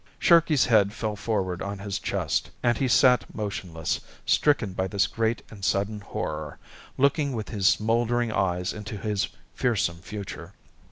Sharkey's 0.17 0.65
head 0.65 0.93
fell 0.93 1.15
forward 1.15 1.61
on 1.61 1.77
his 1.77 1.99
chest, 1.99 2.49
and 2.63 2.75
he 2.75 2.87
sat 2.87 3.35
motionless, 3.35 3.99
stricken 4.25 4.73
by 4.73 4.87
this 4.87 5.05
great 5.05 5.43
and 5.51 5.63
sudden 5.63 5.99
horror, 6.01 6.57
looking 6.97 7.33
with 7.33 7.49
his 7.49 7.67
smouldering 7.67 8.31
eyes 8.31 8.73
into 8.73 8.97
his 8.97 9.27
fearsome 9.53 9.99
future. 9.99 10.53